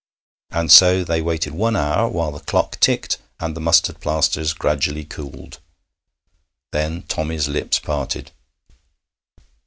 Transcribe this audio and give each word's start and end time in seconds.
And 0.49 0.71
so 0.71 1.03
they 1.03 1.21
waited 1.21 1.53
one 1.53 1.75
hour, 1.75 2.09
while 2.09 2.31
the 2.31 2.39
clock 2.39 2.79
ticked 2.79 3.19
and 3.39 3.55
the 3.55 3.61
mustard 3.61 3.99
plasters 3.99 4.51
gradually 4.51 5.05
cooled. 5.05 5.59
Then 6.71 7.03
Tommy's 7.03 7.47
lips 7.47 7.77
parted. 7.77 8.31